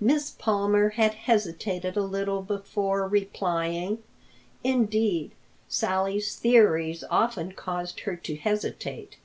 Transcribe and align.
Miss 0.00 0.30
Palmer 0.38 0.88
had 0.96 1.12
hesitated 1.12 1.94
a 1.94 2.00
little 2.04 2.40
before 2.40 3.06
replying. 3.06 4.02
Indeed 4.64 5.32
Sally's 5.68 6.36
theories 6.36 7.04
often 7.10 7.52
caused 7.52 8.00
her 8.00 8.16
to 8.16 8.34
hesitate. 8.34 9.16